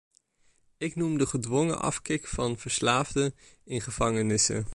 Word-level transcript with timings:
Ik 0.77 0.95
noem 0.95 1.17
de 1.17 1.25
gedwongen 1.25 1.79
afkick 1.81 2.27
van 2.27 2.57
verslaafden 2.57 3.35
in 3.63 3.81
gevangenissen. 3.81 4.65